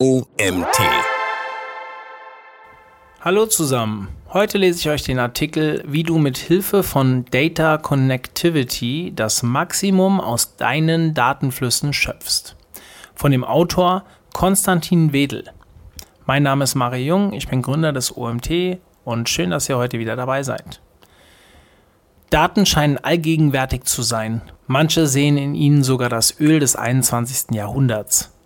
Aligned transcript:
OMT. 0.00 0.78
Hallo 3.20 3.46
zusammen. 3.46 4.06
Heute 4.32 4.56
lese 4.56 4.78
ich 4.78 4.88
euch 4.88 5.02
den 5.02 5.18
Artikel, 5.18 5.82
wie 5.88 6.04
du 6.04 6.18
mit 6.18 6.38
Hilfe 6.38 6.84
von 6.84 7.24
Data 7.32 7.78
Connectivity 7.78 9.12
das 9.16 9.42
Maximum 9.42 10.20
aus 10.20 10.54
deinen 10.54 11.14
Datenflüssen 11.14 11.92
schöpfst. 11.92 12.54
Von 13.16 13.32
dem 13.32 13.42
Autor 13.42 14.04
Konstantin 14.32 15.12
Wedel. 15.12 15.50
Mein 16.26 16.44
Name 16.44 16.62
ist 16.62 16.76
Mario 16.76 17.04
Jung, 17.04 17.32
ich 17.32 17.48
bin 17.48 17.62
Gründer 17.62 17.92
des 17.92 18.16
OMT 18.16 18.78
und 19.04 19.28
schön, 19.28 19.50
dass 19.50 19.68
ihr 19.68 19.78
heute 19.78 19.98
wieder 19.98 20.14
dabei 20.14 20.44
seid. 20.44 20.80
Daten 22.30 22.66
scheinen 22.66 22.98
allgegenwärtig 22.98 23.82
zu 23.82 24.02
sein. 24.02 24.42
Manche 24.68 25.08
sehen 25.08 25.36
in 25.36 25.56
ihnen 25.56 25.82
sogar 25.82 26.08
das 26.08 26.38
Öl 26.38 26.60
des 26.60 26.76
21. 26.76 27.52
Jahrhunderts. 27.52 28.37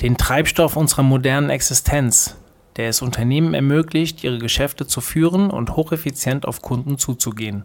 Den 0.00 0.16
Treibstoff 0.16 0.76
unserer 0.76 1.02
modernen 1.02 1.50
Existenz, 1.50 2.36
der 2.76 2.88
es 2.88 3.02
Unternehmen 3.02 3.52
ermöglicht, 3.52 4.22
ihre 4.22 4.38
Geschäfte 4.38 4.86
zu 4.86 5.00
führen 5.00 5.50
und 5.50 5.74
hocheffizient 5.74 6.46
auf 6.46 6.62
Kunden 6.62 6.98
zuzugehen. 6.98 7.64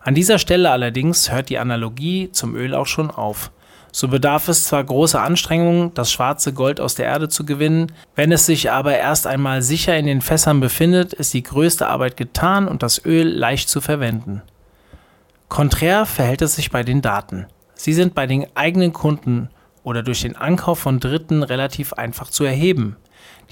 An 0.00 0.14
dieser 0.14 0.38
Stelle 0.38 0.70
allerdings 0.70 1.32
hört 1.32 1.48
die 1.48 1.58
Analogie 1.58 2.30
zum 2.30 2.54
Öl 2.54 2.72
auch 2.72 2.86
schon 2.86 3.10
auf. 3.10 3.50
So 3.90 4.06
bedarf 4.06 4.46
es 4.46 4.68
zwar 4.68 4.84
großer 4.84 5.20
Anstrengungen, 5.20 5.92
das 5.94 6.12
schwarze 6.12 6.52
Gold 6.52 6.80
aus 6.80 6.94
der 6.94 7.06
Erde 7.06 7.28
zu 7.28 7.44
gewinnen, 7.44 7.90
wenn 8.14 8.30
es 8.30 8.46
sich 8.46 8.70
aber 8.70 8.96
erst 8.96 9.26
einmal 9.26 9.62
sicher 9.62 9.96
in 9.96 10.06
den 10.06 10.20
Fässern 10.20 10.60
befindet, 10.60 11.14
ist 11.14 11.34
die 11.34 11.42
größte 11.42 11.88
Arbeit 11.88 12.16
getan 12.16 12.68
und 12.68 12.84
das 12.84 13.04
Öl 13.04 13.26
leicht 13.26 13.68
zu 13.68 13.80
verwenden. 13.80 14.42
Konträr 15.48 16.06
verhält 16.06 16.42
es 16.42 16.54
sich 16.54 16.70
bei 16.70 16.84
den 16.84 17.02
Daten. 17.02 17.46
Sie 17.74 17.92
sind 17.92 18.14
bei 18.14 18.28
den 18.28 18.46
eigenen 18.54 18.92
Kunden 18.92 19.48
oder 19.86 20.02
durch 20.02 20.22
den 20.22 20.34
Ankauf 20.34 20.80
von 20.80 20.98
Dritten 20.98 21.44
relativ 21.44 21.92
einfach 21.92 22.28
zu 22.28 22.42
erheben. 22.42 22.96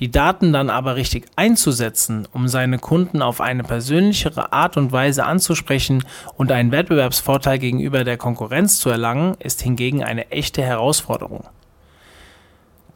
Die 0.00 0.10
Daten 0.10 0.52
dann 0.52 0.68
aber 0.68 0.96
richtig 0.96 1.26
einzusetzen, 1.36 2.26
um 2.32 2.48
seine 2.48 2.80
Kunden 2.80 3.22
auf 3.22 3.40
eine 3.40 3.62
persönlichere 3.62 4.52
Art 4.52 4.76
und 4.76 4.90
Weise 4.90 5.26
anzusprechen 5.26 6.04
und 6.36 6.50
einen 6.50 6.72
Wettbewerbsvorteil 6.72 7.60
gegenüber 7.60 8.02
der 8.02 8.16
Konkurrenz 8.16 8.80
zu 8.80 8.90
erlangen, 8.90 9.36
ist 9.38 9.62
hingegen 9.62 10.02
eine 10.02 10.32
echte 10.32 10.60
Herausforderung. 10.60 11.44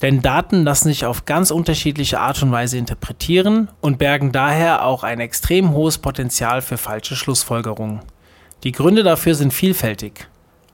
Denn 0.02 0.20
Daten 0.20 0.64
lassen 0.64 0.89
sich 0.89 1.06
auf 1.06 1.25
ganz 1.25 1.52
unterschiedliche 1.52 2.19
Art 2.19 2.42
und 2.42 2.50
Weise 2.50 2.77
interpretieren 2.77 3.69
und 3.80 3.98
bergen 3.98 4.33
daher 4.33 4.84
auch 4.84 5.05
ein 5.05 5.20
extrem 5.20 5.70
hohes 5.70 5.98
Potenzial 5.98 6.61
für 6.61 6.77
falsche 6.77 7.14
Schlussfolgerungen. 7.14 8.00
Die 8.64 8.73
Gründe 8.73 9.05
dafür 9.05 9.36
sind 9.36 9.52
vielfältig. 9.52 10.27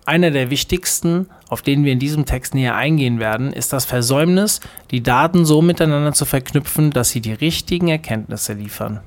Einer 0.06 0.30
der 0.30 0.50
wichtigsten, 0.50 1.28
auf 1.48 1.62
den 1.62 1.84
wir 1.84 1.92
in 1.92 1.98
diesem 1.98 2.26
Text 2.26 2.54
näher 2.54 2.74
eingehen 2.74 3.18
werden, 3.20 3.52
ist 3.52 3.72
das 3.72 3.86
Versäumnis, 3.86 4.60
die 4.90 5.02
Daten 5.02 5.46
so 5.46 5.62
miteinander 5.62 6.12
zu 6.12 6.26
verknüpfen, 6.26 6.90
dass 6.90 7.10
sie 7.10 7.22
die 7.22 7.32
richtigen 7.32 7.88
Erkenntnisse 7.88 8.52
liefern. 8.52 9.00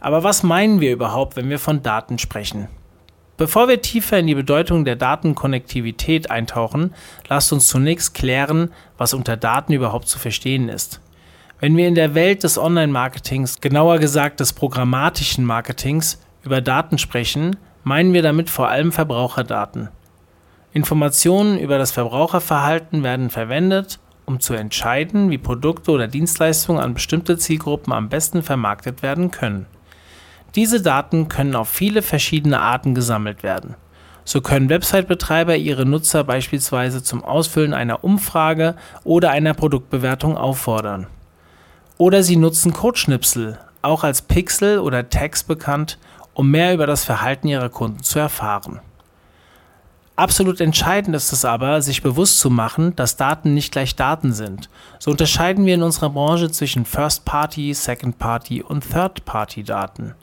Aber 0.00 0.22
was 0.22 0.42
meinen 0.42 0.80
wir 0.80 0.92
überhaupt, 0.92 1.36
wenn 1.36 1.48
wir 1.48 1.58
von 1.58 1.82
Daten 1.82 2.18
sprechen? 2.18 2.68
Bevor 3.38 3.66
wir 3.66 3.80
tiefer 3.80 4.18
in 4.18 4.26
die 4.26 4.34
Bedeutung 4.34 4.84
der 4.84 4.96
Datenkonnektivität 4.96 6.30
eintauchen, 6.30 6.94
lasst 7.28 7.52
uns 7.52 7.66
zunächst 7.66 8.12
klären, 8.12 8.70
was 8.98 9.14
unter 9.14 9.38
Daten 9.38 9.72
überhaupt 9.72 10.08
zu 10.08 10.18
verstehen 10.18 10.68
ist. 10.68 11.00
Wenn 11.58 11.76
wir 11.76 11.88
in 11.88 11.94
der 11.94 12.14
Welt 12.14 12.44
des 12.44 12.58
Online-Marketings, 12.58 13.62
genauer 13.62 13.98
gesagt 13.98 14.40
des 14.40 14.52
programmatischen 14.52 15.44
Marketings, 15.44 16.20
über 16.42 16.60
Daten 16.60 16.98
sprechen, 16.98 17.56
meinen 17.84 18.12
wir 18.12 18.22
damit 18.22 18.50
vor 18.50 18.68
allem 18.68 18.90
Verbraucherdaten. 18.90 19.88
Informationen 20.72 21.58
über 21.58 21.78
das 21.78 21.92
Verbraucherverhalten 21.92 23.04
werden 23.04 23.30
verwendet, 23.30 24.00
um 24.26 24.40
zu 24.40 24.54
entscheiden, 24.54 25.30
wie 25.30 25.38
Produkte 25.38 25.92
oder 25.92 26.08
Dienstleistungen 26.08 26.82
an 26.82 26.94
bestimmte 26.94 27.38
Zielgruppen 27.38 27.92
am 27.92 28.08
besten 28.08 28.42
vermarktet 28.42 29.02
werden 29.02 29.30
können. 29.30 29.66
Diese 30.54 30.82
Daten 30.82 31.28
können 31.28 31.54
auf 31.54 31.68
viele 31.68 32.02
verschiedene 32.02 32.60
Arten 32.60 32.94
gesammelt 32.94 33.42
werden. 33.42 33.74
So 34.24 34.40
können 34.40 34.70
Website-Betreiber 34.70 35.56
ihre 35.56 35.84
Nutzer 35.84 36.24
beispielsweise 36.24 37.02
zum 37.02 37.22
Ausfüllen 37.22 37.74
einer 37.74 38.02
Umfrage 38.02 38.74
oder 39.04 39.30
einer 39.30 39.52
Produktbewertung 39.52 40.38
auffordern. 40.38 41.06
Oder 41.98 42.22
sie 42.22 42.36
nutzen 42.36 42.72
Codeschnipsel, 42.72 43.58
auch 43.82 44.02
als 44.02 44.22
Pixel 44.22 44.78
oder 44.78 45.10
Tags 45.10 45.44
bekannt, 45.44 45.98
um 46.34 46.50
mehr 46.50 46.74
über 46.74 46.86
das 46.86 47.04
Verhalten 47.04 47.48
ihrer 47.48 47.70
Kunden 47.70 48.02
zu 48.02 48.18
erfahren. 48.18 48.80
Absolut 50.16 50.60
entscheidend 50.60 51.16
ist 51.16 51.32
es 51.32 51.44
aber, 51.44 51.82
sich 51.82 52.02
bewusst 52.02 52.38
zu 52.38 52.48
machen, 52.48 52.94
dass 52.94 53.16
Daten 53.16 53.52
nicht 53.52 53.72
gleich 53.72 53.96
Daten 53.96 54.32
sind. 54.32 54.70
So 55.00 55.10
unterscheiden 55.10 55.66
wir 55.66 55.74
in 55.74 55.82
unserer 55.82 56.10
Branche 56.10 56.52
zwischen 56.52 56.84
First-Party, 56.84 57.74
Second-Party 57.74 58.62
und 58.62 58.88
Third-Party-Daten. 58.88 60.14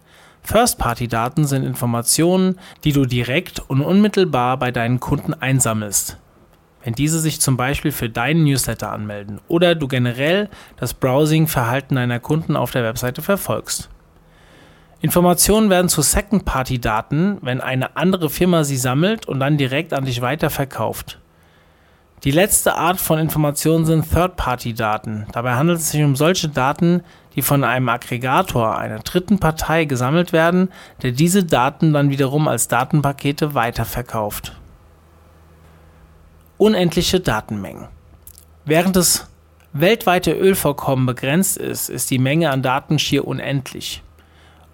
First-Party-Daten 0.44 1.46
sind 1.46 1.66
Informationen, 1.66 2.58
die 2.86 2.94
du 2.94 3.06
direkt 3.06 3.60
und 3.60 3.82
unmittelbar 3.82 4.58
bei 4.58 4.72
deinen 4.72 5.02
Kunden 5.02 5.34
einsammelst. 5.34 6.18
Wenn 6.84 6.94
diese 6.94 7.20
sich 7.20 7.42
zum 7.42 7.58
Beispiel 7.58 7.92
für 7.92 8.10
deinen 8.10 8.46
Newsletter 8.46 8.92
anmelden 8.92 9.40
oder 9.50 9.76
du 9.76 9.88
generell 9.90 10.50
das 10.78 10.94
Browsing-Verhalten 10.94 11.96
deiner 11.96 12.20
Kunden 12.20 12.56
auf 12.56 12.72
der 12.72 12.84
Webseite 12.84 13.22
verfolgst. 13.22 13.91
Informationen 15.02 15.72
werden 15.72 15.90
zu 15.90 16.04
Second-Party-Daten, 16.04 17.40
wenn 17.42 17.60
eine 17.60 17.98
andere 17.98 18.30
Firma 18.30 18.64
sie 18.64 18.78
sammelt 18.78 19.28
und 19.28 19.40
dann 19.40 19.58
direkt 19.58 19.94
an 19.94 20.06
dich 20.06 20.22
weiterverkauft. 20.22 21.20
Die 22.24 22.30
letzte 22.30 22.76
Art 22.76 23.02
von 23.02 23.18
Informationen 23.18 23.86
sind 23.86 24.12
Third-Party-Daten. 24.12 25.26
Dabei 25.32 25.56
handelt 25.56 25.80
es 25.80 25.90
sich 25.90 26.04
um 26.04 26.16
solche 26.16 26.50
Daten, 26.50 27.04
die 27.36 27.42
von 27.42 27.64
einem 27.64 27.90
Aggregator, 27.90 28.78
einer 28.78 29.00
dritten 29.00 29.40
Partei, 29.40 29.86
gesammelt 29.86 30.34
werden, 30.34 30.70
der 31.02 31.14
diese 31.14 31.44
Daten 31.46 31.94
dann 31.94 32.12
wiederum 32.12 32.48
als 32.48 32.68
Datenpakete 32.68 33.56
weiterverkauft. 33.56 34.56
Unendliche 36.60 37.20
Datenmengen. 37.20 37.88
Während 38.66 38.96
das 38.96 39.28
weltweite 39.74 40.34
Ölvorkommen 40.34 41.08
begrenzt 41.08 41.58
ist, 41.58 41.90
ist 41.90 42.12
die 42.12 42.20
Menge 42.20 42.52
an 42.52 42.62
Daten 42.62 43.00
schier 43.00 43.28
unendlich 43.28 44.04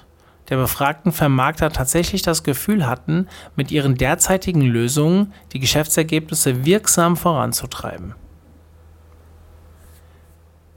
der 0.50 0.58
befragten 0.58 1.12
Vermarkter 1.12 1.72
tatsächlich 1.72 2.22
das 2.22 2.44
Gefühl 2.44 2.88
hatten, 2.88 3.28
mit 3.56 3.72
ihren 3.72 3.96
derzeitigen 3.96 4.62
Lösungen 4.62 5.34
die 5.54 5.60
Geschäftsergebnisse 5.60 6.66
wirksam 6.66 7.18
voranzutreiben. 7.18 8.16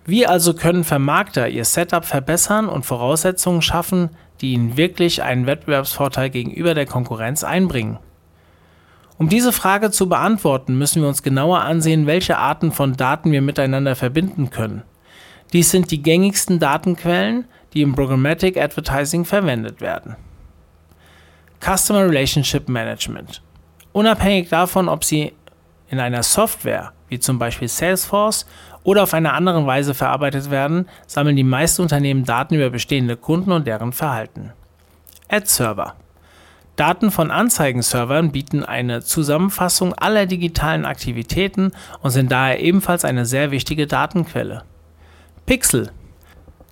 Wie 0.04 0.26
also 0.26 0.54
können 0.54 0.82
Vermarkter 0.82 1.48
ihr 1.48 1.64
Setup 1.64 2.04
verbessern 2.04 2.68
und 2.68 2.86
Voraussetzungen 2.86 3.62
schaffen, 3.62 4.10
die 4.40 4.54
ihnen 4.54 4.76
wirklich 4.76 5.22
einen 5.22 5.46
Wettbewerbsvorteil 5.46 6.30
gegenüber 6.30 6.74
der 6.74 6.86
Konkurrenz 6.86 7.44
einbringen? 7.44 7.98
Um 9.18 9.28
diese 9.28 9.52
Frage 9.52 9.90
zu 9.90 10.08
beantworten, 10.08 10.78
müssen 10.78 11.02
wir 11.02 11.08
uns 11.08 11.22
genauer 11.22 11.60
ansehen, 11.60 12.06
welche 12.06 12.38
Arten 12.38 12.72
von 12.72 12.96
Daten 12.96 13.32
wir 13.32 13.42
miteinander 13.42 13.94
verbinden 13.94 14.48
können. 14.48 14.82
Dies 15.52 15.70
sind 15.70 15.90
die 15.90 16.02
gängigsten 16.02 16.58
Datenquellen, 16.58 17.46
die 17.74 17.82
im 17.82 17.94
Programmatic 17.94 18.56
Advertising 18.56 19.24
verwendet 19.24 19.80
werden. 19.80 20.16
Customer 21.60 22.08
Relationship 22.08 22.68
Management. 22.68 23.42
Unabhängig 23.92 24.48
davon, 24.48 24.88
ob 24.88 25.04
Sie 25.04 25.32
in 25.88 25.98
einer 25.98 26.22
Software, 26.22 26.92
wie 27.08 27.18
zum 27.18 27.38
Beispiel 27.38 27.68
Salesforce, 27.68 28.46
oder 28.82 29.02
auf 29.02 29.12
eine 29.12 29.32
andere 29.32 29.66
Weise 29.66 29.92
verarbeitet 29.92 30.50
werden, 30.50 30.88
sammeln 31.06 31.36
die 31.36 31.44
meisten 31.44 31.82
Unternehmen 31.82 32.24
Daten 32.24 32.54
über 32.54 32.70
bestehende 32.70 33.16
Kunden 33.16 33.52
und 33.52 33.66
deren 33.66 33.92
Verhalten. 33.92 34.52
Ad-Server. 35.28 35.96
Daten 36.76 37.10
von 37.10 37.30
Anzeigenservern 37.30 38.32
bieten 38.32 38.64
eine 38.64 39.02
Zusammenfassung 39.02 39.92
aller 39.92 40.24
digitalen 40.24 40.86
Aktivitäten 40.86 41.72
und 42.00 42.10
sind 42.10 42.32
daher 42.32 42.60
ebenfalls 42.60 43.04
eine 43.04 43.26
sehr 43.26 43.50
wichtige 43.50 43.86
Datenquelle. 43.86 44.62
Pixel. 45.46 45.90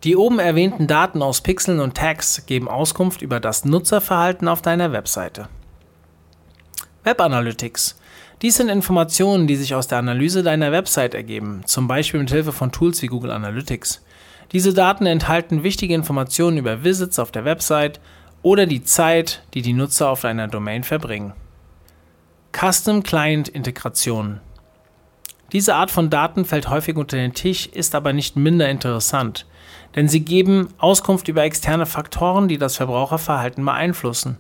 Die 0.05 0.17
oben 0.17 0.38
erwähnten 0.38 0.87
Daten 0.87 1.23
aus 1.23 1.41
Pixeln 1.41 1.81
und 1.81 1.97
Tags 1.97 2.47
geben 2.47 2.69
Auskunft 2.69 3.23
über 3.23 3.41
das 3.41 3.65
Nutzerverhalten 3.65 4.47
auf 4.47 4.62
deiner 4.62 4.93
Webseite. 4.93 5.49
Web 7.03 7.20
Analytics. 7.20 7.99
Dies 8.43 8.56
sind 8.56 8.69
Informationen, 8.69 9.49
die 9.49 9.56
sich 9.56 9.75
aus 9.75 9.88
der 9.88 9.99
Analyse 9.99 10.44
deiner 10.44 10.70
Website 10.70 11.15
ergeben, 11.15 11.62
zum 11.65 11.88
Beispiel 11.88 12.20
mit 12.20 12.31
Hilfe 12.31 12.53
von 12.53 12.70
Tools 12.70 13.03
wie 13.03 13.09
Google 13.09 13.32
Analytics. 13.32 14.05
Diese 14.53 14.73
Daten 14.73 15.06
enthalten 15.06 15.64
wichtige 15.64 15.94
Informationen 15.94 16.56
über 16.56 16.85
Visits 16.85 17.19
auf 17.19 17.32
der 17.32 17.44
Website 17.44 18.00
oder 18.43 18.67
die 18.67 18.85
Zeit, 18.85 19.43
die 19.55 19.62
die 19.62 19.73
Nutzer 19.73 20.09
auf 20.09 20.21
deiner 20.21 20.47
Domain 20.47 20.85
verbringen. 20.85 21.32
Custom 22.53 23.03
Client 23.03 23.49
Integration. 23.49 24.41
Diese 25.53 25.75
Art 25.75 25.91
von 25.91 26.11
Daten 26.11 26.45
fällt 26.45 26.69
häufig 26.69 26.97
unter 26.97 27.17
den 27.17 27.33
Tisch, 27.33 27.67
ist 27.67 27.95
aber 27.95 28.12
nicht 28.12 28.37
minder 28.37 28.69
interessant, 28.69 29.47
denn 29.97 30.06
sie 30.06 30.21
geben 30.21 30.69
Auskunft 30.77 31.29
über 31.29 31.43
externe 31.43 31.87
Faktoren, 31.87 32.49
die 32.49 32.59
das 32.59 32.77
Verbraucherverhalten 32.77 33.65
beeinflussen. 33.65 34.37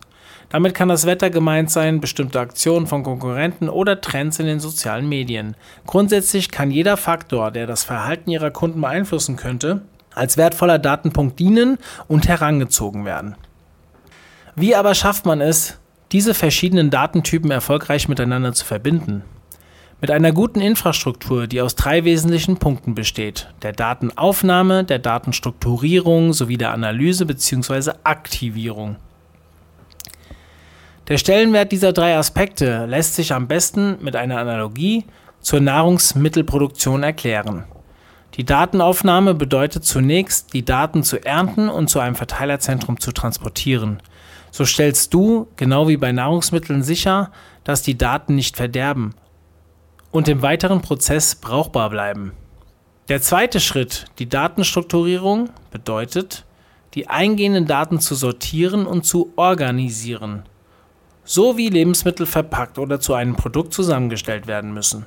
Damit 0.50 0.74
kann 0.74 0.88
das 0.88 1.06
Wetter 1.06 1.30
gemeint 1.30 1.70
sein, 1.70 2.00
bestimmte 2.00 2.40
Aktionen 2.40 2.86
von 2.86 3.02
Konkurrenten 3.02 3.68
oder 3.70 4.00
Trends 4.00 4.38
in 4.38 4.46
den 4.46 4.60
sozialen 4.60 5.08
Medien. 5.08 5.56
Grundsätzlich 5.86 6.50
kann 6.50 6.70
jeder 6.70 6.96
Faktor, 6.96 7.50
der 7.50 7.66
das 7.66 7.84
Verhalten 7.84 8.30
ihrer 8.30 8.50
Kunden 8.50 8.80
beeinflussen 8.80 9.36
könnte, 9.36 9.82
als 10.14 10.36
wertvoller 10.36 10.78
Datenpunkt 10.78 11.38
dienen 11.38 11.78
und 12.06 12.28
herangezogen 12.28 13.04
werden. 13.04 13.34
Wie 14.56 14.74
aber 14.74 14.94
schafft 14.94 15.24
man 15.24 15.40
es, 15.40 15.78
diese 16.12 16.34
verschiedenen 16.34 16.90
Datentypen 16.90 17.50
erfolgreich 17.50 18.08
miteinander 18.08 18.52
zu 18.52 18.64
verbinden? 18.64 19.22
Mit 20.00 20.12
einer 20.12 20.30
guten 20.30 20.60
Infrastruktur, 20.60 21.48
die 21.48 21.60
aus 21.60 21.74
drei 21.74 22.04
wesentlichen 22.04 22.58
Punkten 22.58 22.94
besteht, 22.94 23.48
der 23.62 23.72
Datenaufnahme, 23.72 24.84
der 24.84 25.00
Datenstrukturierung 25.00 26.32
sowie 26.32 26.56
der 26.56 26.72
Analyse 26.72 27.26
bzw. 27.26 27.90
Aktivierung. 28.04 28.94
Der 31.08 31.18
Stellenwert 31.18 31.72
dieser 31.72 31.92
drei 31.92 32.16
Aspekte 32.16 32.86
lässt 32.86 33.16
sich 33.16 33.32
am 33.32 33.48
besten 33.48 33.96
mit 34.00 34.14
einer 34.14 34.38
Analogie 34.38 35.04
zur 35.40 35.58
Nahrungsmittelproduktion 35.58 37.02
erklären. 37.02 37.64
Die 38.34 38.44
Datenaufnahme 38.44 39.34
bedeutet 39.34 39.84
zunächst, 39.84 40.52
die 40.52 40.64
Daten 40.64 41.02
zu 41.02 41.24
ernten 41.24 41.68
und 41.68 41.90
zu 41.90 41.98
einem 41.98 42.14
Verteilerzentrum 42.14 43.00
zu 43.00 43.10
transportieren. 43.10 44.00
So 44.52 44.64
stellst 44.64 45.12
du, 45.12 45.48
genau 45.56 45.88
wie 45.88 45.96
bei 45.96 46.12
Nahrungsmitteln, 46.12 46.84
sicher, 46.84 47.32
dass 47.64 47.82
die 47.82 47.98
Daten 47.98 48.36
nicht 48.36 48.56
verderben 48.56 49.14
und 50.10 50.28
im 50.28 50.42
weiteren 50.42 50.82
Prozess 50.82 51.34
brauchbar 51.34 51.90
bleiben. 51.90 52.32
Der 53.08 53.22
zweite 53.22 53.60
Schritt, 53.60 54.06
die 54.18 54.28
Datenstrukturierung, 54.28 55.50
bedeutet, 55.70 56.44
die 56.94 57.08
eingehenden 57.08 57.66
Daten 57.66 58.00
zu 58.00 58.14
sortieren 58.14 58.86
und 58.86 59.04
zu 59.04 59.32
organisieren 59.36 60.44
so 61.28 61.58
wie 61.58 61.68
Lebensmittel 61.68 62.24
verpackt 62.24 62.78
oder 62.78 63.00
zu 63.00 63.12
einem 63.12 63.36
Produkt 63.36 63.74
zusammengestellt 63.74 64.46
werden 64.46 64.72
müssen. 64.72 65.04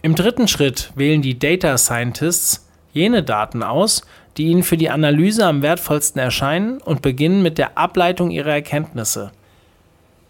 Im 0.00 0.14
dritten 0.14 0.46
Schritt 0.46 0.92
wählen 0.94 1.22
die 1.22 1.38
Data 1.38 1.76
Scientists 1.76 2.68
jene 2.92 3.24
Daten 3.24 3.64
aus, 3.64 4.02
die 4.36 4.44
ihnen 4.44 4.62
für 4.62 4.76
die 4.76 4.90
Analyse 4.90 5.44
am 5.44 5.60
wertvollsten 5.62 6.20
erscheinen 6.20 6.80
und 6.80 7.02
beginnen 7.02 7.42
mit 7.42 7.58
der 7.58 7.76
Ableitung 7.76 8.30
ihrer 8.30 8.52
Erkenntnisse. 8.52 9.32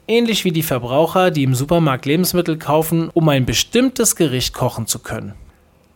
Ähnlich 0.06 0.45
wie 0.45 0.53
die 0.53 0.62
Verbraucher, 0.62 1.31
die 1.31 1.45
im 1.45 1.55
Supermarkt 1.55 2.06
Lebensmittel 2.06 2.59
kaufen, 2.59 3.11
um 3.15 3.29
ein 3.29 3.47
bestimmtes 3.47 4.17
Gericht 4.17 4.55
kochen 4.55 4.87
zu 4.87 4.99
können. 4.99 5.35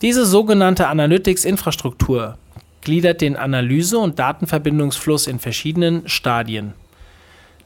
Diese 0.01 0.25
sogenannte 0.25 0.89
Analytics-Infrastruktur 0.89 2.39
gliedert 2.81 3.21
den 3.21 3.37
Analyse- 3.37 3.99
und 3.99 4.19
Datenverbindungsfluss 4.19 5.27
in 5.27 5.39
verschiedenen 5.39 6.09
Stadien 6.09 6.75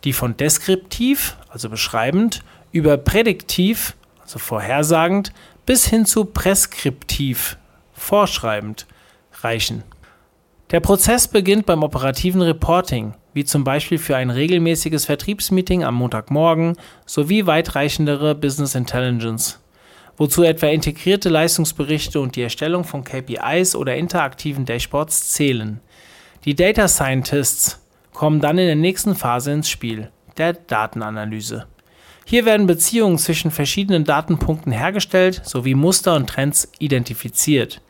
die 0.05 0.12
von 0.12 0.37
deskriptiv, 0.37 1.37
also 1.49 1.69
beschreibend, 1.69 2.43
über 2.73 2.97
prädiktiv, 2.97 3.97
also 4.21 4.38
vorhersagend, 4.38 5.33
bis 5.67 5.87
hin 5.87 6.06
zu 6.06 6.25
preskriptiv, 6.25 7.56
vorschreibend, 7.93 8.87
reichen. 9.43 9.85
Der 10.71 10.81
Prozess 10.81 11.29
beginnt 11.29 11.67
beim 11.67 11.83
operativen 11.83 12.43
Reporting, 12.43 13.15
wie 13.34 13.44
zum 13.44 13.64
Beispiel 13.64 13.99
für 13.99 14.17
ein 14.17 14.31
regelmäßiges 14.31 15.06
Vertriebsmeeting 15.06 15.84
am 15.84 15.94
Montagmorgen 15.94 16.76
sowie 17.06 17.46
weitreichendere 17.46 18.34
Business 18.34 18.75
Intelligence, 18.75 19.61
wozu 20.17 20.43
etwa 20.43 20.67
integrierte 20.67 21.28
Leistungsberichte 21.28 22.21
und 22.21 22.37
die 22.37 22.42
Erstellung 22.42 22.85
von 22.85 23.04
KPIs 23.04 23.75
oder 23.75 23.97
interaktiven 23.97 24.64
Dashboards 24.64 25.30
zählen. 25.30 25.80
Die 26.45 26.54
Data 26.54 26.88
Scientists 26.88 27.80
kommen 28.12 28.40
dann 28.40 28.59
in 28.59 28.66
der 28.66 28.76
nächsten 28.76 29.14
Phase 29.14 29.52
ins 29.52 29.68
Spiel, 29.71 30.11
der 30.37 30.54
Datenanalyse. 30.54 31.66
Hier 32.25 32.45
werden 32.45 32.66
Beziehungen 32.66 33.18
zwischen 33.18 33.50
verschiedenen 33.50 34.04
Datenpunkten 34.04 34.73
hergestellt 34.73 35.42
sowie 35.45 35.75
Muster 35.75 36.14
und 36.14 36.28
Trends 36.28 36.71
identifiziert. 36.78 37.80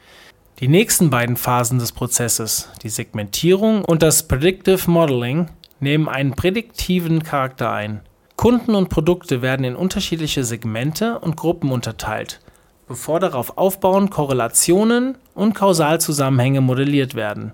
Die 0.61 0.68
nächsten 0.68 1.11
beiden 1.11 1.37
Phasen 1.37 1.78
des 1.78 1.92
Prozesses, 1.92 2.68
die 2.82 2.88
Segmentierung 2.88 3.85
und 3.85 4.02
das 4.02 4.28
Predictive 4.28 4.90
Modeling, 4.90 5.49
nehmen 5.80 6.09
einen 6.09 6.32
prädiktiven 6.32 7.23
Charakter 7.23 7.73
ein. 7.73 8.00
Kunden 8.37 8.75
und 8.75 8.88
Produkte 8.88 9.42
werden 9.42 9.64
in 9.64 9.76
unterschiedliche 9.76 10.44
Segmente 10.44 11.18
und 11.18 11.37
Gruppen 11.37 11.73
unterteilt, 11.73 12.40
bevor 12.87 13.18
darauf 13.18 13.56
aufbauend 13.56 14.11
Korrelationen 14.11 15.16
und 15.35 15.54
Kausalzusammenhänge 15.54 16.61
modelliert 16.61 17.14
werden. 17.14 17.52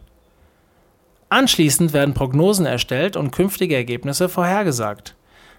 Anschließend 1.31 1.93
werden 1.93 2.15
Prognosen 2.15 2.67
erstellt 2.67 3.17
und 3.17 3.31
künftige 3.31 3.77
Ergebnisse 3.77 4.29
vorhergesagt. 4.29 5.15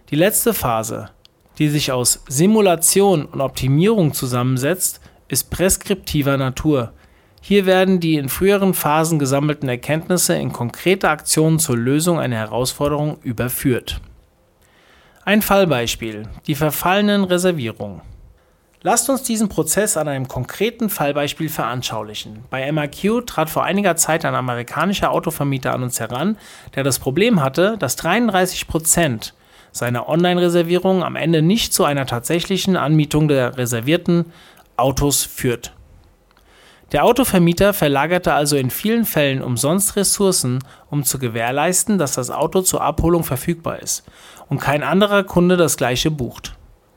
Die 0.10 0.16
letzte 0.16 0.54
Phase, 0.54 1.12
die 1.60 1.70
sich 1.70 1.92
aus 1.92 2.24
Simulation 2.28 3.26
und 3.26 3.42
Optimierung 3.42 4.14
zusammensetzt, 4.14 5.00
ist 5.28 5.52
preskriptiver 5.52 6.38
Natur. 6.38 6.94
Hier 7.42 7.66
werden 7.66 8.00
die 8.00 8.16
in 8.16 8.30
früheren 8.30 8.74
Phasen 8.74 9.20
gesammelten 9.20 9.70
Erkenntnisse 9.70 10.36
in 10.36 10.52
konkrete 10.52 11.10
Aktionen 11.10 11.60
zur 11.60 11.78
Lösung 11.78 12.20
einer 12.20 12.36
Herausforderung 12.36 13.18
überführt. 13.24 14.02
Ein 15.26 15.42
Fallbeispiel: 15.42 16.24
die 16.48 16.56
verfallenen 16.56 17.24
Reservierungen. 17.24 18.02
Lasst 18.82 19.10
uns 19.10 19.24
diesen 19.24 19.50
Prozess 19.50 19.98
an 19.98 20.08
einem 20.08 20.30
konkreten 20.30 20.90
Fallbeispiel 20.90 21.50
veranschaulichen. 21.50 22.46
Bei 22.50 22.72
MRQ 22.72 23.26
trat 23.26 23.50
vor 23.50 23.64
einiger 23.64 23.98
Zeit 23.98 24.24
ein 24.24 24.36
amerikanischer 24.36 25.12
Autovermieter 25.12 25.74
an 25.74 25.84
uns 25.84 26.00
heran, 26.00 26.38
der 26.76 26.84
das 26.84 26.98
Problem 26.98 27.44
hatte, 27.44 27.76
dass 27.78 27.98
33 27.98 28.68
Prozent 28.68 29.34
seiner 29.74 30.08
Online-Reservierungen 30.08 31.04
am 31.04 31.18
Ende 31.18 31.42
nicht 31.42 31.74
zu 31.74 31.84
einer 31.84 32.06
tatsächlichen 32.06 32.78
Anmietung 32.78 33.28
der 33.28 33.58
reservierten 33.58 34.32
Autos 34.78 35.24
führt. 35.24 35.74
Der 36.92 37.06
Autovermieter 37.06 37.74
verlagerte 37.74 38.34
also 38.34 38.56
in 38.56 38.72
vielen 38.72 39.06
Fällen 39.06 39.44
umsonst 39.44 39.96
Ressourcen, 39.96 40.60
um 40.90 41.04
zu 41.04 41.20
gewährleisten, 41.20 42.00
dass 42.00 42.14
das 42.14 42.32
Auto 42.32 42.62
zur 42.62 42.82
Abholung 42.82 43.24
verfügbar 43.24 43.80
ist 43.80 44.04
und 44.50 44.60
kein 44.60 44.82
anderer 44.82 45.24
Kunde 45.24 45.56
das 45.56 45.78
gleiche 45.78 46.10
bucht. 46.10 46.56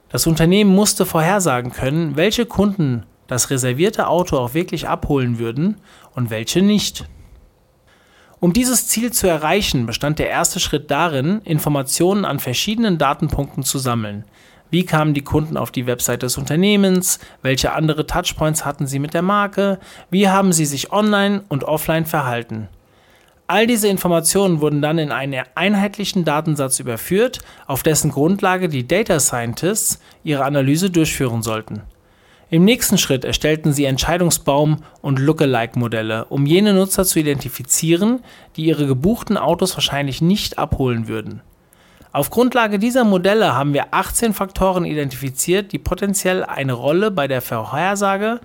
Das 0.09 0.27
Unternehmen 0.27 0.75
musste 0.75 1.05
vorhersagen 1.05 1.73
können, 1.73 2.17
welche 2.17 2.47
Kunden 2.47 3.05
das 3.27 3.51
reservierte 3.51 4.09
Auto 4.09 4.39
auch 4.39 4.55
wirklich 4.55 4.89
abholen 4.89 5.39
würden 5.39 5.77
und 6.15 6.31
welche 6.31 6.63
nicht. 6.63 7.07
Um 8.41 8.53
dieses 8.53 8.89
Ziel 8.89 9.13
zu 9.13 9.29
erreichen, 9.29 9.87
bestand 9.87 10.19
der 10.19 10.29
erste 10.29 10.59
Schritt 10.59 10.91
darin, 10.91 11.41
Informationen 11.45 12.25
an 12.25 12.41
verschiedenen 12.41 12.99
Datenpunkten 12.99 13.63
zu 13.63 13.79
sammeln. 13.79 14.25
Wie 14.73 14.87
kamen 14.87 15.13
die 15.13 15.21
Kunden 15.21 15.59
auf 15.59 15.71
die 15.71 15.87
Website 15.87 16.23
des 16.23 16.39
Unternehmens? 16.39 17.19
Welche 17.43 17.75
andere 17.75 18.07
Touchpoints 18.07 18.65
hatten 18.65 18.87
sie 18.87 19.01
mit 19.01 19.13
der 19.13 19.21
Marke? 19.21 19.79
Wie 20.09 20.31
haben 20.31 20.55
sie 20.55 20.65
sich 20.65 20.93
online 20.93 21.43
und 21.51 21.65
offline 21.65 22.07
verhalten? 22.07 22.69
All 23.47 23.67
diese 23.67 23.89
Informationen 23.89 24.63
wurden 24.63 24.81
dann 24.81 24.97
in 24.97 25.13
einen 25.13 25.45
einheitlichen 25.57 26.25
Datensatz 26.25 26.81
überführt, 26.81 27.41
auf 27.67 27.83
dessen 27.83 28.11
Grundlage 28.11 28.71
die 28.71 28.89
Data 28.89 29.21
Scientists 29.21 30.01
ihre 30.25 30.45
Analyse 30.45 30.89
durchführen 30.89 31.43
sollten. 31.43 31.83
Im 32.49 32.65
nächsten 32.65 32.97
Schritt 32.97 33.27
erstellten 33.27 33.75
sie 33.75 33.87
Entscheidungsbaum- 33.87 34.79
und 35.03 35.19
Lookalike-Modelle, 35.19 36.25
um 36.31 36.47
jene 36.47 36.73
Nutzer 36.73 37.05
zu 37.05 37.19
identifizieren, 37.21 38.21
die 38.57 38.65
ihre 38.65 38.87
gebuchten 38.87 39.37
Autos 39.37 39.75
wahrscheinlich 39.77 40.23
nicht 40.23 40.59
abholen 40.59 41.09
würden. 41.09 41.43
Auf 42.13 42.29
Grundlage 42.29 42.79
dieser 42.79 43.05
Modelle 43.05 43.55
haben 43.55 43.73
wir 43.73 43.95
18 43.95 44.35
Faktoren 44.35 44.85
identifiziert, 44.85 45.73
die 45.73 45.79
potenziell 45.79 46.45
eine 46.45 46.75
Rolle 46.75 47.11
bei 47.11 47.27
der 47.27 47.41
Vorhersage 47.41 48.41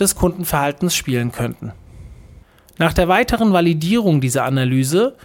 des 0.00 0.16
Kundenverhaltens 0.16 0.94
spielen 0.94 1.30
könnten. 1.30 1.72
Nach 2.78 2.94
der 2.94 3.08
weiteren 3.08 3.52
Validierung 3.52 4.22
dieser 4.22 4.44
Analyse 4.44 5.16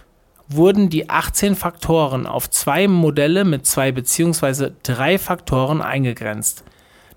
wurden 0.48 0.90
die 0.90 1.08
18 1.08 1.54
Faktoren 1.56 2.26
auf 2.26 2.50
zwei 2.50 2.86
Modelle 2.86 3.44
mit 3.44 3.64
zwei 3.64 3.92
bzw. 3.92 4.72
drei 4.82 5.18
Faktoren 5.18 5.80
eingegrenzt. 5.80 6.64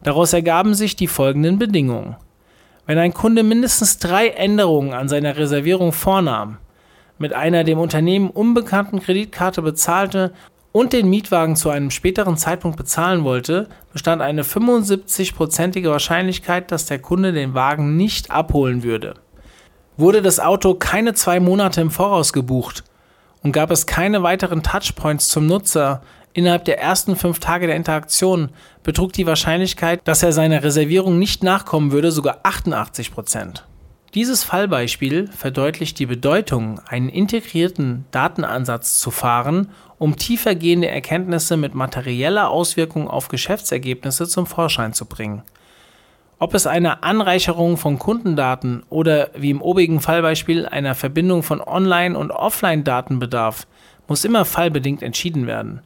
Daraus 0.01 0.31
ergaben 0.31 0.75
sich 0.75 0.95
die 0.95 1.07
folgenden 1.07 1.59
Bedingungen. 1.59 2.15
Wenn 2.85 2.99
ein 2.99 3.13
Kunde 3.13 3.43
mindestens 3.43 3.97
drei 3.97 4.29
Änderungen 4.29 4.93
an 4.93 5.09
seiner 5.09 5.35
Reservierung 5.35 5.91
vornahm, 5.91 6.57
mit 7.17 7.33
einer 7.33 7.63
dem 7.63 7.79
Unternehmen 7.79 8.29
unbekannten 8.29 8.99
Kreditkarte 8.99 9.61
bezahlte 9.61 10.33
und 10.71 10.93
den 10.93 11.09
Mietwagen 11.09 11.55
zu 11.55 11.69
einem 11.69 11.91
späteren 11.91 12.37
Zeitpunkt 12.37 12.77
bezahlen 12.77 13.23
wollte, 13.23 13.67
bestand 13.93 14.21
eine 14.21 14.43
75-prozentige 14.43 15.89
Wahrscheinlichkeit, 15.89 16.71
dass 16.71 16.85
der 16.85 16.99
Kunde 16.99 17.33
den 17.33 17.53
Wagen 17.53 17.95
nicht 17.95 18.31
abholen 18.31 18.83
würde. 18.83 19.15
Wurde 19.97 20.21
das 20.21 20.39
Auto 20.39 20.75
keine 20.75 21.13
zwei 21.13 21.39
Monate 21.39 21.81
im 21.81 21.89
Voraus 21.89 22.33
gebucht 22.33 22.83
und 23.41 23.51
gab 23.51 23.71
es 23.71 23.85
keine 23.87 24.21
weiteren 24.21 24.61
Touchpoints 24.61 25.29
zum 25.29 25.47
Nutzer, 25.47 26.01
Innerhalb 26.37 26.65
der 26.65 26.79
ersten 26.79 27.15
fünf 27.15 27.39
Tage 27.39 27.65
der 27.65 27.75
Interaktion 27.75 28.49
betrug 28.83 29.11
die 29.11 29.25
Wahrscheinlichkeit, 29.25 30.01
dass 30.03 30.21
er 30.21 30.33
seiner 30.33 30.61
Reservierung 30.61 31.17
nicht 31.17 31.41
nachkommen 31.41 31.91
würde, 31.91 32.11
sogar 32.11 32.41
88 32.43 33.11
Prozent. 33.11 33.65
Dieses 34.17 34.43
Fallbeispiel 34.43 35.27
verdeutlicht 35.27 35.99
die 35.99 36.07
Bedeutung, 36.07 36.81
einen 36.87 37.07
integrierten 37.07 38.05
Datenansatz 38.09 38.99
zu 38.99 39.11
fahren, 39.11 39.69
um 39.99 40.15
tiefergehende 40.15 40.87
Erkenntnisse 40.87 41.55
mit 41.55 41.75
materieller 41.75 42.49
Auswirkung 42.49 43.07
auf 43.07 43.27
Geschäftsergebnisse 43.27 44.27
zum 44.27 44.47
Vorschein 44.47 44.93
zu 44.93 45.05
bringen. 45.05 45.43
Ob 46.39 46.55
es 46.55 46.65
einer 46.65 47.03
Anreicherung 47.03 47.77
von 47.77 47.99
Kundendaten 47.99 48.81
oder 48.89 49.29
wie 49.35 49.51
im 49.51 49.61
obigen 49.61 50.01
Fallbeispiel 50.01 50.65
einer 50.65 50.95
Verbindung 50.95 51.43
von 51.43 51.61
Online- 51.61 52.17
und 52.17 52.31
Offline-Daten 52.31 53.19
bedarf, 53.19 53.67
muss 54.07 54.25
immer 54.25 54.45
fallbedingt 54.45 55.03
entschieden 55.03 55.45
werden. 55.45 55.83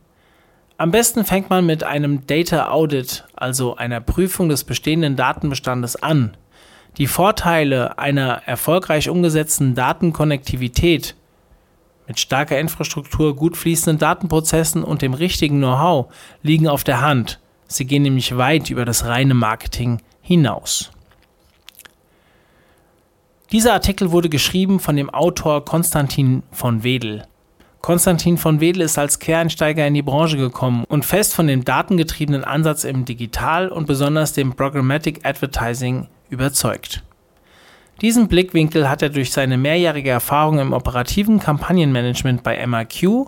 Am 0.78 0.92
besten 0.92 1.26
fängt 1.26 1.50
man 1.50 1.66
mit 1.66 1.84
einem 1.84 2.26
Data 2.28 2.70
Audit, 2.70 3.26
also 3.36 3.76
einer 3.76 4.00
Prüfung 4.00 4.48
des 4.48 4.64
bestehenden 4.64 5.18
Datenbestandes 5.18 6.02
an. 6.02 6.38
Die 6.98 7.08
Vorteile 7.08 7.98
einer 7.98 8.44
erfolgreich 8.46 9.10
umgesetzten 9.10 9.76
Datenkonnektivität 9.76 11.16
mit 12.08 12.20
starker 12.20 12.60
Infrastruktur, 12.60 13.36
gut 13.36 13.56
fließenden 13.56 13.98
Datenprozessen 13.98 14.84
und 14.84 15.02
dem 15.02 15.14
richtigen 15.14 15.60
Know-how 15.60 16.12
liegen 16.44 16.68
auf 16.68 16.84
der 16.84 17.00
Hand. 17.00 17.40
Sie 17.68 17.86
gehen 17.86 18.04
nämlich 18.04 18.36
weit 18.36 18.70
über 18.70 18.84
das 18.84 19.06
reine 19.06 19.34
Marketing 19.34 20.02
hinaus. 20.22 20.92
Dieser 23.52 23.74
Artikel 23.74 24.12
wurde 24.12 24.30
geschrieben 24.30 24.80
von 24.80 24.96
dem 24.96 25.10
Autor 25.10 25.64
Konstantin 25.64 26.44
von 26.52 26.84
Wedel. 26.84 27.24
Konstantin 27.82 28.38
von 28.38 28.60
Wedel 28.60 28.82
ist 28.84 28.98
als 28.98 29.20
Quereinsteiger 29.20 29.88
in 29.88 29.94
die 29.94 30.02
Branche 30.02 30.38
gekommen 30.38 30.84
und 30.88 31.06
fest 31.06 31.34
von 31.34 31.48
dem 31.48 31.66
datengetriebenen 31.66 32.44
Ansatz 32.44 32.84
im 32.84 33.06
Digital- 33.06 33.70
und 33.70 33.88
besonders 33.88 34.34
dem 34.34 34.54
Programmatic 34.54 35.26
Advertising 35.26 36.08
überzeugt. 36.32 37.04
Diesen 38.02 38.28
Blickwinkel 38.28 38.90
hat 38.90 39.04
er 39.04 39.10
durch 39.10 39.32
seine 39.32 39.58
mehrjährige 39.58 40.10
Erfahrung 40.10 40.58
im 40.58 40.74
operativen 40.74 41.40
Kampagnenmanagement 41.40 42.42
bei 42.42 42.66
MRQ, 42.66 43.28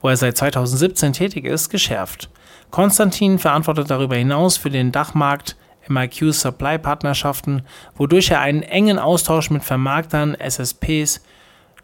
wo 0.00 0.08
er 0.08 0.16
seit 0.16 0.36
2017 0.36 1.14
tätig 1.14 1.44
ist, 1.44 1.68
geschärft. 1.68 2.30
Konstantin 2.70 3.40
verantwortet 3.40 3.90
darüber 3.90 4.14
hinaus 4.14 4.56
für 4.56 4.70
den 4.70 4.92
Dachmarkt 4.92 5.56
MRQ 5.88 6.32
Supply 6.32 6.78
Partnerschaften, 6.78 7.62
wodurch 7.96 8.30
er 8.30 8.40
einen 8.40 8.62
engen 8.62 8.98
Austausch 8.98 9.50
mit 9.50 9.64
Vermarktern, 9.64 10.34
SSPs, 10.34 11.20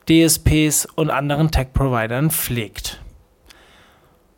DSPs 0.09 0.87
und 0.95 1.11
anderen 1.11 1.51
Tech-Providern 1.51 2.31
pflegt. 2.31 3.01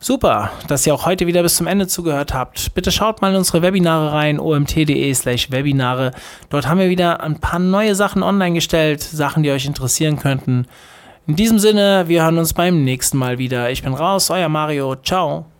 Super, 0.04 0.50
dass 0.66 0.84
ihr 0.84 0.92
auch 0.92 1.06
heute 1.06 1.28
wieder 1.28 1.44
bis 1.44 1.54
zum 1.54 1.68
Ende 1.68 1.86
zugehört 1.86 2.34
habt. 2.34 2.74
Bitte 2.74 2.90
schaut 2.90 3.22
mal 3.22 3.30
in 3.30 3.36
unsere 3.36 3.62
Webinare 3.62 4.10
rein, 4.12 4.40
omt.de 4.40 5.14
slash 5.14 5.52
Webinare. 5.52 6.10
Dort 6.50 6.66
haben 6.66 6.80
wir 6.80 6.90
wieder 6.90 7.22
ein 7.22 7.38
paar 7.38 7.60
neue 7.60 7.94
Sachen 7.94 8.24
online 8.24 8.56
gestellt, 8.56 9.00
Sachen, 9.00 9.44
die 9.44 9.52
euch 9.52 9.64
interessieren 9.64 10.18
könnten. 10.18 10.66
In 11.28 11.36
diesem 11.36 11.60
Sinne, 11.60 12.08
wir 12.08 12.24
hören 12.24 12.38
uns 12.38 12.52
beim 12.52 12.82
nächsten 12.82 13.16
Mal 13.16 13.38
wieder. 13.38 13.70
Ich 13.70 13.84
bin 13.84 13.94
raus, 13.94 14.28
euer 14.30 14.48
Mario. 14.48 14.96
Ciao. 14.96 15.51